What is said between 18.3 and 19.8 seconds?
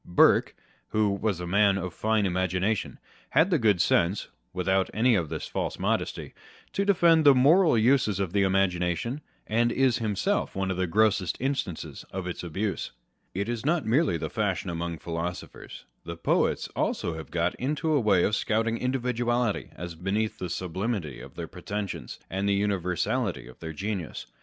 scouting individuality